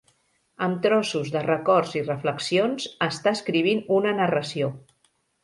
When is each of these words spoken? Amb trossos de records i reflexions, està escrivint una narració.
Amb 0.67 0.77
trossos 0.85 1.29
de 1.35 1.43
records 1.47 1.91
i 1.99 2.03
reflexions, 2.07 2.89
està 3.09 3.35
escrivint 3.37 3.85
una 4.01 4.17
narració. 4.23 4.73